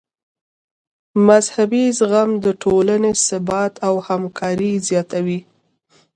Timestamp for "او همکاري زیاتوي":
3.87-5.39